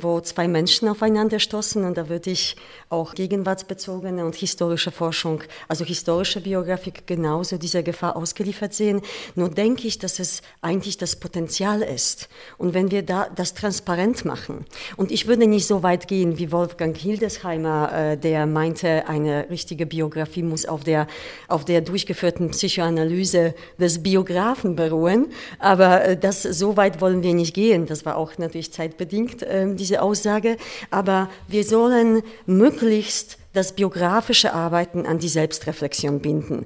[0.01, 1.83] wo zwei Menschen aufeinander stoßen.
[1.83, 2.55] Und da würde ich
[2.89, 9.01] auch gegenwartsbezogene und historische Forschung, also historische Biografie, genauso dieser Gefahr ausgeliefert sehen.
[9.35, 12.29] Nur denke ich, dass es eigentlich das Potenzial ist.
[12.57, 14.65] Und wenn wir da das transparent machen,
[14.97, 19.85] und ich würde nicht so weit gehen wie Wolfgang Hildesheimer, äh, der meinte, eine richtige
[19.85, 21.07] Biografie muss auf der,
[21.47, 25.27] auf der durchgeführten Psychoanalyse des Biografen beruhen.
[25.59, 27.85] Aber äh, das, so weit wollen wir nicht gehen.
[27.85, 29.45] Das war auch natürlich zeitbedingt.
[29.71, 30.57] Ähm, diese Aussage,
[30.89, 36.65] aber wir sollen möglichst das biografische Arbeiten an die Selbstreflexion binden.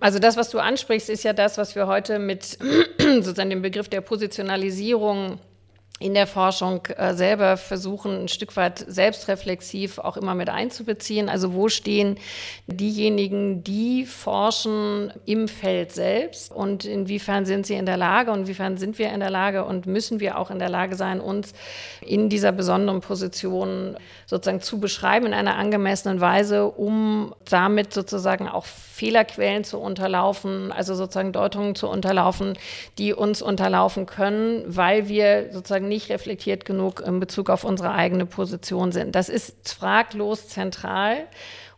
[0.00, 2.58] Also das, was du ansprichst, ist ja das, was wir heute mit
[2.98, 5.38] sozusagen dem Begriff der Positionalisierung
[6.00, 11.28] in der Forschung äh, selber versuchen, ein Stück weit selbstreflexiv auch immer mit einzubeziehen.
[11.28, 12.18] Also wo stehen
[12.68, 16.52] diejenigen, die forschen im Feld selbst?
[16.52, 18.30] Und inwiefern sind sie in der Lage?
[18.30, 19.64] Und inwiefern sind wir in der Lage?
[19.64, 21.52] Und müssen wir auch in der Lage sein, uns
[22.00, 28.66] in dieser besonderen Position sozusagen zu beschreiben in einer angemessenen Weise, um damit sozusagen auch
[28.66, 32.58] Fehlerquellen zu unterlaufen, also sozusagen Deutungen zu unterlaufen,
[32.98, 38.26] die uns unterlaufen können, weil wir sozusagen nicht reflektiert genug in Bezug auf unsere eigene
[38.26, 39.14] Position sind.
[39.14, 41.26] Das ist fraglos zentral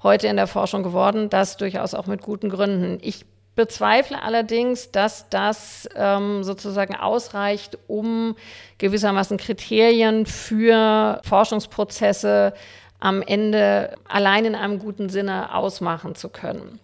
[0.02, 2.98] heute in der Forschung geworden, das durchaus auch mit guten Gründen.
[3.02, 8.36] Ich bezweifle allerdings, dass das ähm, sozusagen ausreicht, um
[8.78, 12.54] gewissermaßen Kriterien für Forschungsprozesse
[13.00, 16.80] am Ende allein in einem guten Sinne ausmachen zu können.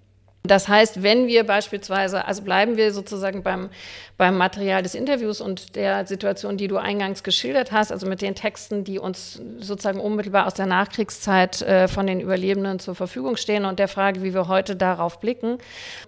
[0.46, 3.70] Das heißt, wenn wir beispielsweise, also bleiben wir sozusagen beim,
[4.16, 8.34] beim Material des Interviews und der Situation, die du eingangs geschildert hast, also mit den
[8.34, 13.64] Texten, die uns sozusagen unmittelbar aus der Nachkriegszeit äh, von den Überlebenden zur Verfügung stehen
[13.64, 15.58] und der Frage, wie wir heute darauf blicken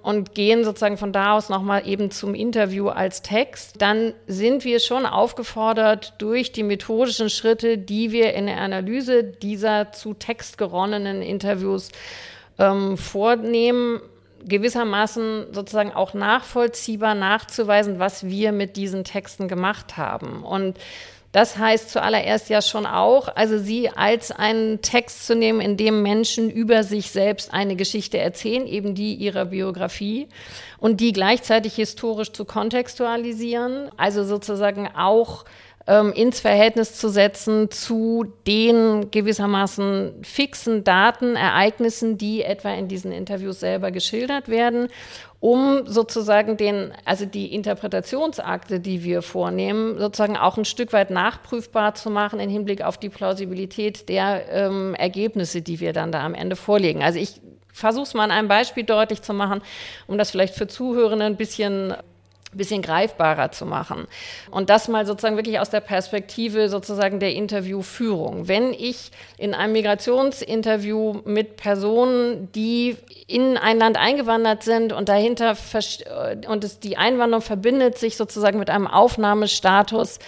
[0.02, 4.80] und gehen sozusagen von da aus nochmal eben zum Interview als Text, dann sind wir
[4.80, 11.22] schon aufgefordert, durch die methodischen Schritte, die wir in der Analyse dieser zu Text geronnenen
[11.22, 11.90] Interviews
[12.58, 14.00] ähm, vornehmen,
[14.46, 20.44] gewissermaßen sozusagen auch nachvollziehbar nachzuweisen, was wir mit diesen Texten gemacht haben.
[20.44, 20.78] Und
[21.32, 26.02] das heißt zuallererst ja schon auch, also sie als einen Text zu nehmen, in dem
[26.02, 30.28] Menschen über sich selbst eine Geschichte erzählen, eben die ihrer Biografie,
[30.78, 35.44] und die gleichzeitig historisch zu kontextualisieren, also sozusagen auch
[35.88, 43.10] ähm, ins Verhältnis zu setzen zu den gewissermaßen fixen Daten, Ereignissen, die etwa in diesen
[43.10, 44.88] Interviews selber geschildert werden
[45.40, 51.94] um sozusagen den, also die Interpretationsakte, die wir vornehmen, sozusagen auch ein Stück weit nachprüfbar
[51.94, 56.34] zu machen im Hinblick auf die Plausibilität der ähm, Ergebnisse, die wir dann da am
[56.34, 57.04] Ende vorlegen.
[57.04, 57.40] Also ich
[57.72, 59.62] versuche es mal an einem Beispiel deutlich zu machen,
[60.08, 61.94] um das vielleicht für Zuhörende ein bisschen
[62.52, 64.06] bisschen greifbarer zu machen.
[64.50, 68.48] Und das mal sozusagen wirklich aus der Perspektive sozusagen der Interviewführung.
[68.48, 75.56] Wenn ich in einem Migrationsinterview mit Personen, die in ein Land eingewandert sind und dahinter
[76.48, 80.18] und es, die Einwanderung verbindet sich sozusagen mit einem Aufnahmestatus,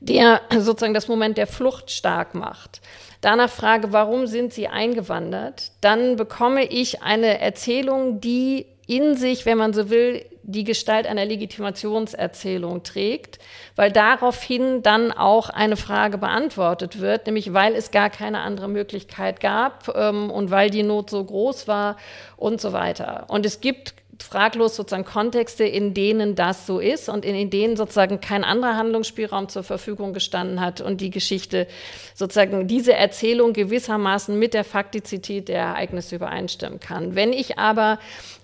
[0.00, 2.80] der sozusagen das Moment der Flucht stark macht.
[3.20, 5.72] Danach frage, warum sind sie eingewandert?
[5.82, 11.24] Dann bekomme ich eine Erzählung, die in sich, wenn man so will, die Gestalt einer
[11.24, 13.38] Legitimationserzählung trägt,
[13.76, 19.38] weil daraufhin dann auch eine Frage beantwortet wird, nämlich weil es gar keine andere Möglichkeit
[19.38, 21.98] gab ähm, und weil die Not so groß war
[22.36, 23.26] und so weiter.
[23.28, 27.76] Und es gibt fraglos sozusagen Kontexte, in denen das so ist und in, in, denen
[27.76, 31.66] sozusagen kein anderer Handlungsspielraum zur Verfügung gestanden hat und die Geschichte
[32.14, 37.14] sozusagen diese Erzählung gewissermaßen mit der Faktizität der Ereignisse übereinstimmen kann.
[37.14, 37.98] Wenn ich aber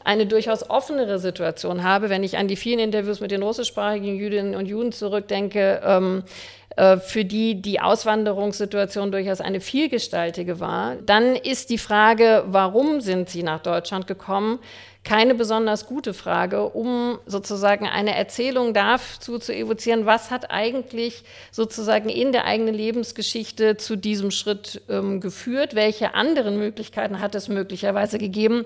[0.04, 4.54] eine durchaus offenere Situation habe, wenn ich an die vielen Interviews mit den russischsprachigen Jüdinnen
[4.54, 6.22] und Juden zurückdenke, ähm,
[6.76, 13.30] äh, für die die Auswanderungssituation durchaus eine vielgestaltige war, dann ist die Frage, warum sind
[13.30, 14.58] sie nach Deutschland gekommen,
[15.06, 22.08] keine besonders gute Frage, um sozusagen eine Erzählung dazu zu evozieren, was hat eigentlich sozusagen
[22.08, 28.18] in der eigenen Lebensgeschichte zu diesem Schritt ähm, geführt, welche anderen Möglichkeiten hat es möglicherweise
[28.18, 28.64] gegeben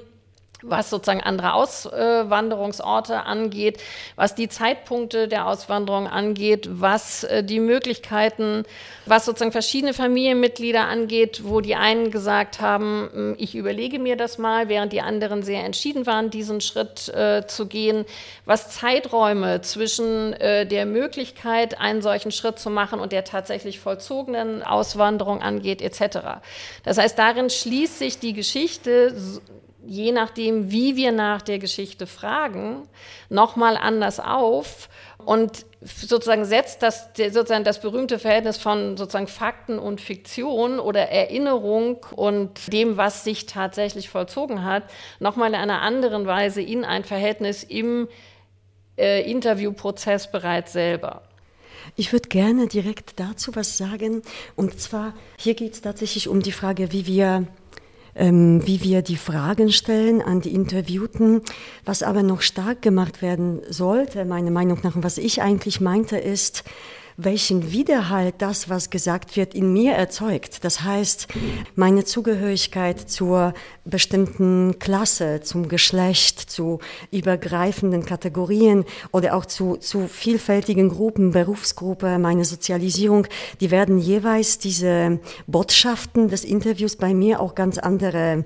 [0.63, 3.81] was sozusagen andere Auswanderungsorte angeht,
[4.17, 8.65] was die Zeitpunkte der Auswanderung angeht, was äh, die Möglichkeiten,
[9.07, 14.39] was sozusagen verschiedene Familienmitglieder angeht, wo die einen gesagt haben, hm, ich überlege mir das
[14.39, 18.05] mal, während die anderen sehr entschieden waren, diesen Schritt äh, zu gehen,
[18.45, 24.63] was Zeiträume zwischen äh, der Möglichkeit, einen solchen Schritt zu machen und der tatsächlich vollzogenen
[24.63, 26.41] Auswanderung angeht, etc.
[26.85, 29.15] Das heißt, darin schließt sich die Geschichte
[29.91, 32.89] je nachdem, wie wir nach der Geschichte fragen,
[33.29, 40.01] nochmal anders auf und sozusagen setzt das, sozusagen das berühmte Verhältnis von sozusagen Fakten und
[40.01, 44.85] Fiktion oder Erinnerung und dem, was sich tatsächlich vollzogen hat,
[45.19, 48.07] nochmal in einer anderen Weise in ein Verhältnis im
[48.97, 51.23] äh, Interviewprozess bereits selber.
[51.97, 54.23] Ich würde gerne direkt dazu was sagen.
[54.55, 57.49] Und zwar, hier geht es tatsächlich um die Frage, wie wir
[58.15, 61.43] ähm, wie wir die Fragen stellen an die Interviewten.
[61.85, 66.17] Was aber noch stark gemacht werden sollte, meiner Meinung nach, und was ich eigentlich meinte,
[66.17, 66.65] ist,
[67.25, 70.65] welchen Widerhalt das, was gesagt wird, in mir erzeugt.
[70.65, 71.29] Das heißt,
[71.75, 73.55] meine Zugehörigkeit zur
[73.85, 76.79] bestimmten Klasse, zum Geschlecht, zu
[77.11, 83.27] übergreifenden Kategorien oder auch zu, zu vielfältigen Gruppen, Berufsgruppe, meine Sozialisierung,
[83.61, 88.45] die werden jeweils diese Botschaften des Interviews bei mir auch ganz andere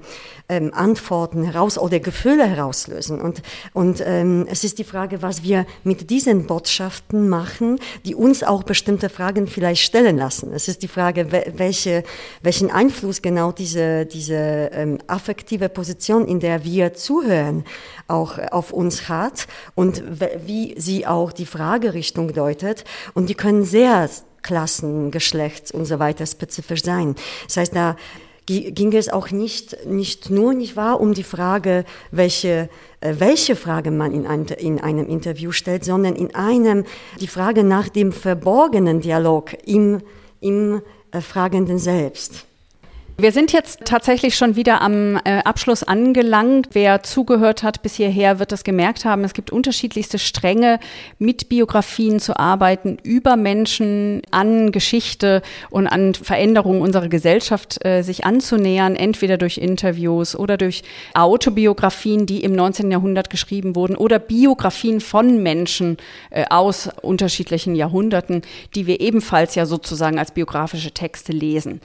[0.49, 3.21] ähm, Antworten heraus oder Gefühle herauslösen.
[3.21, 8.43] Und, und ähm, es ist die Frage, was wir mit diesen Botschaften machen, die uns
[8.43, 10.53] auch bestimmte Fragen vielleicht stellen lassen.
[10.53, 12.03] Es ist die Frage, welche,
[12.43, 17.65] welchen Einfluss genau diese, diese ähm, affektive Position, in der wir zuhören,
[18.09, 20.03] auch auf uns hat und
[20.47, 22.85] wie sie auch die Fragerichtung deutet.
[23.15, 24.09] Und die können sehr
[24.43, 27.17] Klassen, Geschlechts und so weiter spezifisch sein.
[27.47, 27.97] Das heißt, da
[28.47, 32.69] ging es auch nicht, nicht nur, nicht wahr, um die Frage, welche,
[33.01, 36.85] äh, welche Frage man in, ein, in einem Interview stellt, sondern in einem
[37.21, 40.03] die Frage nach dem verborgenen Dialog im,
[40.41, 42.47] im äh, Fragenden selbst.
[43.17, 46.71] Wir sind jetzt tatsächlich schon wieder am äh, Abschluss angelangt.
[46.73, 49.23] Wer zugehört hat bis hierher, wird das gemerkt haben.
[49.23, 50.81] Es gibt unterschiedlichste Stränge,
[51.21, 58.25] mit Biografien zu arbeiten, über Menschen an Geschichte und an Veränderungen unserer Gesellschaft äh, sich
[58.25, 60.83] anzunähern, entweder durch Interviews oder durch
[61.15, 62.91] Autobiografien, die im 19.
[62.91, 65.99] Jahrhundert geschrieben wurden, oder Biografien von Menschen
[66.31, 68.43] äh, aus unterschiedlichen Jahrhunderten,
[68.75, 71.81] die wir ebenfalls ja sozusagen als biografische Texte lesen.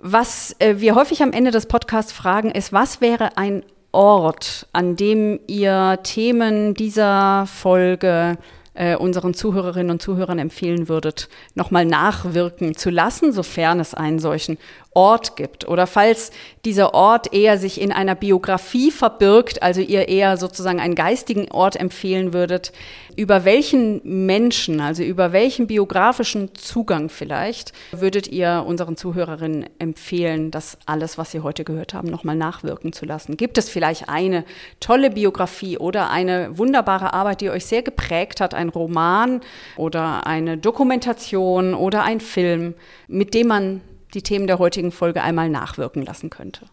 [0.00, 4.96] Was äh, wir häufig am Ende des Podcasts fragen, ist, was wäre ein Ort, an
[4.96, 8.36] dem ihr Themen dieser Folge
[8.74, 14.58] äh, unseren Zuhörerinnen und Zuhörern empfehlen würdet, nochmal nachwirken zu lassen, sofern es einen solchen
[14.96, 15.68] Ort gibt.
[15.68, 16.30] Oder falls
[16.64, 21.76] dieser Ort eher sich in einer Biografie verbirgt, also ihr eher sozusagen einen geistigen Ort
[21.76, 22.72] empfehlen würdet,
[23.14, 30.78] über welchen Menschen, also über welchen biografischen Zugang vielleicht, würdet ihr unseren Zuhörerinnen empfehlen, das
[30.86, 33.36] alles, was sie heute gehört haben, nochmal nachwirken zu lassen?
[33.36, 34.44] Gibt es vielleicht eine
[34.80, 39.42] tolle Biografie oder eine wunderbare Arbeit, die euch sehr geprägt hat, ein Roman
[39.76, 42.72] oder eine Dokumentation oder ein Film,
[43.08, 43.82] mit dem man
[44.14, 46.66] die Themen der heutigen Folge einmal nachwirken lassen könnte?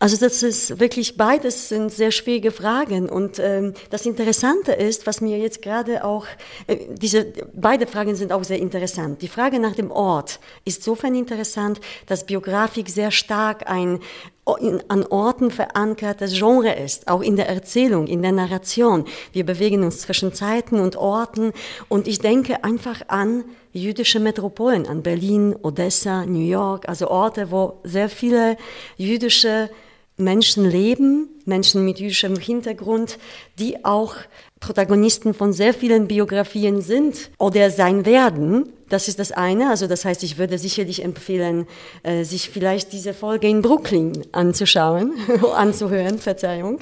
[0.00, 5.20] Also das ist wirklich beides sind sehr schwierige Fragen und ähm, das Interessante ist, was
[5.20, 6.26] mir jetzt gerade auch
[6.66, 9.22] äh, diese beide Fragen sind auch sehr interessant.
[9.22, 14.00] Die Frage nach dem Ort ist sofern interessant, dass Biografik sehr stark ein in,
[14.46, 19.06] an Orten verankertes Genre ist, auch in der Erzählung, in der Narration.
[19.32, 21.52] Wir bewegen uns zwischen Zeiten und Orten
[21.88, 27.80] und ich denke einfach an jüdische Metropolen, an Berlin, Odessa, New York, also Orte, wo
[27.84, 28.56] sehr viele
[28.96, 29.70] jüdische
[30.16, 33.18] Menschen leben, Menschen mit jüdischem Hintergrund,
[33.58, 34.14] die auch
[34.60, 38.72] Protagonisten von sehr vielen Biografien sind oder sein werden.
[38.88, 39.70] Das ist das eine.
[39.70, 41.66] Also das heißt, ich würde sicherlich empfehlen,
[42.02, 45.14] äh, sich vielleicht diese Folge in Brooklyn anzuschauen,
[45.54, 46.80] anzuhören, Verzeihung.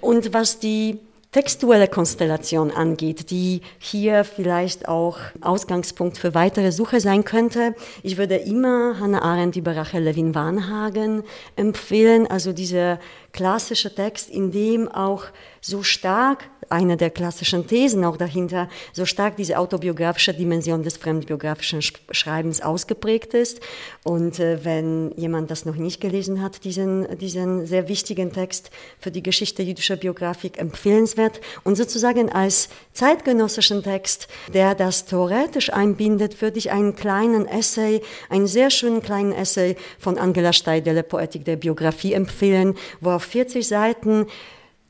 [0.00, 0.98] Und was die
[1.34, 7.74] textuelle Konstellation angeht, die hier vielleicht auch Ausgangspunkt für weitere Suche sein könnte.
[8.04, 11.24] Ich würde immer Hannah Arendt über Rachel Levin Warnhagen
[11.56, 13.00] empfehlen, also dieser
[13.32, 15.24] klassische Text, in dem auch
[15.60, 21.82] so stark eine der klassischen Thesen auch dahinter, so stark diese autobiografische Dimension des fremdbiografischen
[21.82, 23.60] Schreibens ausgeprägt ist.
[24.02, 29.10] Und äh, wenn jemand das noch nicht gelesen hat, diesen, diesen sehr wichtigen Text für
[29.10, 36.58] die Geschichte jüdischer Biografie empfehlenswert und sozusagen als zeitgenössischen Text, der das theoretisch einbindet, würde
[36.58, 42.12] ich einen kleinen Essay, einen sehr schönen kleinen Essay von Angela Steidele, Poetik der Biografie,
[42.12, 44.26] empfehlen, wo auf 40 Seiten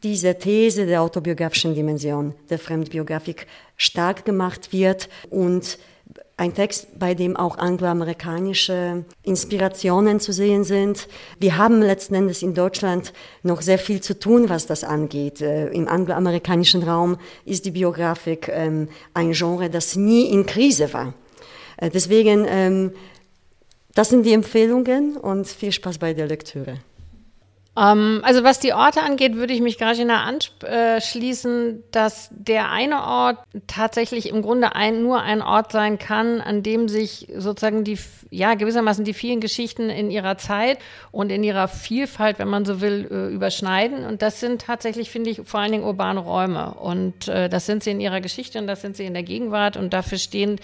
[0.04, 3.46] diese These der autobiografischen Dimension der Fremdbiografik
[3.76, 5.78] stark gemacht wird und
[6.36, 11.08] ein Text, bei dem auch angloamerikanische Inspirationen zu sehen sind.
[11.38, 15.40] Wir haben letzten Endes in Deutschland noch sehr viel zu tun, was das angeht.
[15.40, 21.14] Äh, Im angloamerikanischen Raum ist die Biografik ähm, ein Genre, das nie in Krise war.
[21.76, 22.92] Äh, deswegen, ähm,
[23.94, 26.78] das sind die Empfehlungen und viel Spaß bei der Lektüre.
[27.76, 33.38] Ähm, also was die Orte angeht, würde ich mich Grajina anschließen, dass der eine Ort
[33.66, 37.98] tatsächlich im Grunde ein, nur ein Ort sein kann, an dem sich sozusagen die,
[38.30, 40.78] ja, gewissermaßen die vielen Geschichten in ihrer Zeit
[41.10, 44.04] und in ihrer Vielfalt, wenn man so will, äh, überschneiden.
[44.04, 46.74] Und das sind tatsächlich, finde ich, vor allen Dingen urbane Räume.
[46.74, 49.76] Und äh, das sind sie in ihrer Geschichte und das sind sie in der Gegenwart.
[49.76, 50.60] Und dafür stehen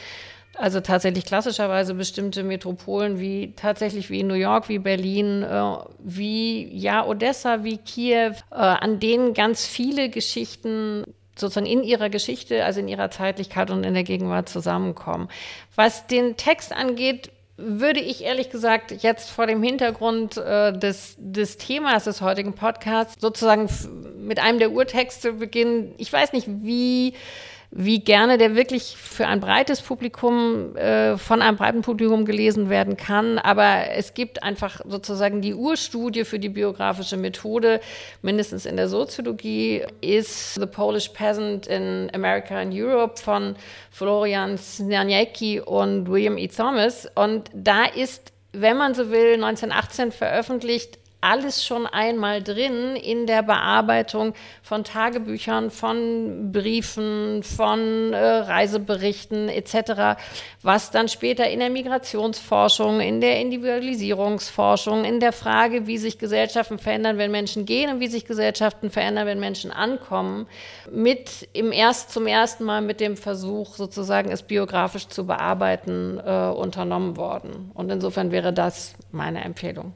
[0.61, 7.07] also tatsächlich klassischerweise bestimmte Metropolen wie tatsächlich wie New York, wie Berlin, äh, wie ja
[7.07, 11.05] Odessa, wie Kiew, äh, an denen ganz viele Geschichten
[11.37, 15.29] sozusagen in ihrer Geschichte, also in ihrer Zeitlichkeit und in der Gegenwart zusammenkommen.
[15.75, 21.57] Was den Text angeht, würde ich ehrlich gesagt jetzt vor dem Hintergrund äh, des, des
[21.57, 23.69] Themas des heutigen Podcasts sozusagen
[24.19, 25.95] mit einem der Urtexte beginnen.
[25.99, 27.15] Ich weiß nicht, wie
[27.73, 32.97] wie gerne der wirklich für ein breites Publikum, äh, von einem breiten Publikum gelesen werden
[32.97, 33.39] kann.
[33.39, 37.81] Aber es gibt einfach sozusagen die Urstudie für die biografische Methode,
[38.23, 43.55] mindestens in der Soziologie, ist The Polish Peasant in America and Europe von
[43.93, 46.49] Florian Snaniecki und William E.
[46.49, 47.07] Thomas.
[47.15, 53.43] Und da ist wenn man so will, 1918 veröffentlicht, alles schon einmal drin in der
[53.43, 60.21] Bearbeitung von Tagebüchern, von Briefen, von äh, Reiseberichten etc.,
[60.63, 66.79] was dann später in der Migrationsforschung, in der Individualisierungsforschung, in der Frage, wie sich Gesellschaften
[66.79, 70.47] verändern, wenn Menschen gehen und wie sich Gesellschaften verändern, wenn Menschen ankommen,
[70.91, 76.49] mit im erst zum ersten Mal mit dem Versuch sozusagen es biografisch zu bearbeiten äh,
[76.49, 77.71] unternommen worden.
[77.75, 79.95] Und insofern wäre das meine Empfehlung.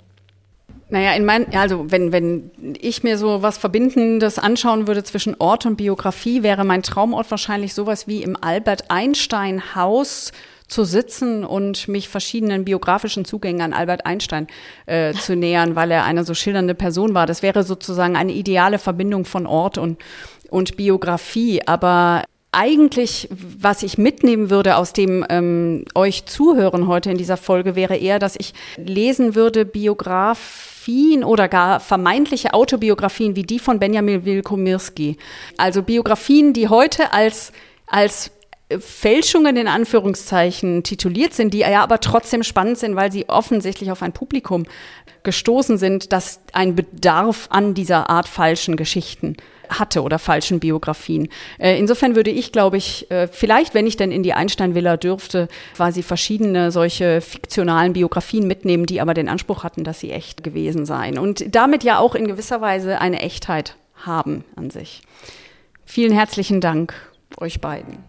[0.90, 5.64] Naja, in mein, also wenn, wenn ich mir so was Verbindendes anschauen würde zwischen Ort
[5.66, 10.32] und Biografie, wäre mein Traumort wahrscheinlich sowas wie im Albert Einstein Haus
[10.68, 14.46] zu sitzen und mich verschiedenen biografischen Zugängen an Albert Einstein
[14.86, 17.26] äh, zu nähern, weil er eine so schildernde Person war.
[17.26, 19.98] Das wäre sozusagen eine ideale Verbindung von Ort und,
[20.50, 21.62] und Biografie.
[21.66, 22.24] Aber
[22.54, 27.96] eigentlich, was ich mitnehmen würde aus dem ähm, euch zuhören heute in dieser Folge, wäre
[27.96, 34.24] eher, dass ich lesen würde Biograf Biografien oder gar vermeintliche Autobiografien wie die von Benjamin
[34.24, 35.16] Wilkomirski.
[35.56, 37.52] Also Biografien, die heute als,
[37.86, 38.30] als
[38.78, 44.02] Fälschungen in Anführungszeichen tituliert sind, die ja aber trotzdem spannend sind, weil sie offensichtlich auf
[44.02, 44.64] ein Publikum
[45.22, 49.36] gestoßen sind, das einen Bedarf an dieser Art falschen Geschichten
[49.68, 51.28] hatte oder falschen Biografien.
[51.58, 55.48] Äh, insofern würde ich, glaube ich, äh, vielleicht, wenn ich denn in die Einstein-Villa dürfte,
[55.74, 60.84] quasi verschiedene solche fiktionalen Biografien mitnehmen, die aber den Anspruch hatten, dass sie echt gewesen
[60.84, 65.02] seien und damit ja auch in gewisser Weise eine Echtheit haben an sich.
[65.84, 66.94] Vielen herzlichen Dank
[67.38, 68.04] euch beiden.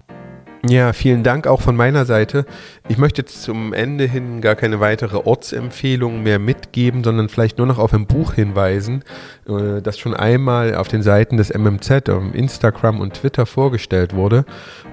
[0.68, 2.45] Ja, vielen Dank auch von meiner Seite.
[2.88, 7.68] Ich möchte jetzt zum Ende hin gar keine weitere Ortsempfehlung mehr mitgeben, sondern vielleicht nur
[7.68, 9.03] noch auf ein Buch hinweisen,
[9.47, 14.43] äh, das schon einmal auf den Seiten des MMZ, auf Instagram und Twitter vorgestellt wurde.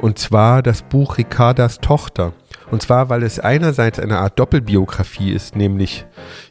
[0.03, 2.35] Und zwar das Buch Ricardas Tochter.
[2.71, 6.05] Und zwar, weil es einerseits eine Art Doppelbiografie ist, nämlich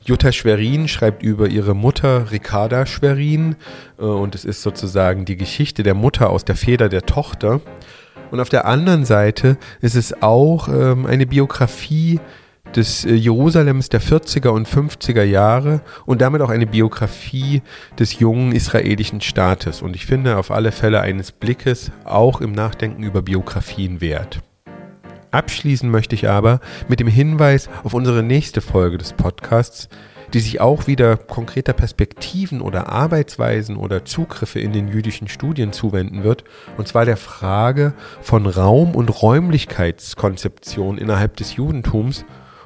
[0.03, 3.55] Jutta Schwerin schreibt über ihre Mutter Ricarda Schwerin
[3.99, 7.61] äh, und es ist sozusagen die Geschichte der Mutter aus der Feder der Tochter.
[8.32, 12.20] Und auf der anderen Seite ist es auch ähm, eine Biografie
[12.76, 17.62] des äh, Jerusalems der 40er und 50er Jahre und damit auch eine Biografie
[18.00, 19.82] des jungen israelischen Staates.
[19.82, 24.40] Und ich finde auf alle Fälle eines Blickes auch im Nachdenken über Biografien wert.
[25.32, 29.88] Abschließen möchte ich aber mit dem Hinweis auf unsere nächste Folge des Podcasts,
[30.34, 36.24] die sich auch wieder konkreter Perspektiven oder Arbeitsweisen oder Zugriffe in den jüdischen Studien zuwenden
[36.24, 36.44] wird,
[36.78, 42.26] und zwar der Frage von Raum- und Räumlichkeitskonzeption innerhalb des Judentums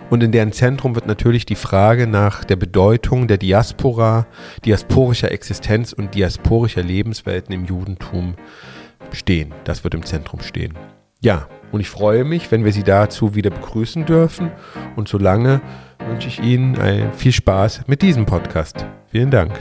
[0.10, 4.28] und in deren Zentrum wird natürlich die Frage nach der Bedeutung der Diaspora,
[4.64, 8.36] diasporischer Existenz und diasporischer Lebenswelten im Judentum
[9.12, 9.54] stehen.
[9.64, 10.74] Das wird im Zentrum stehen.
[11.22, 14.52] Ja, und ich freue mich, wenn wir Sie dazu wieder begrüßen dürfen.
[14.96, 15.62] Und solange
[16.00, 16.78] wünsche ich Ihnen
[17.14, 18.86] viel Spaß mit diesem Podcast.
[19.12, 19.54] Vielen Dank.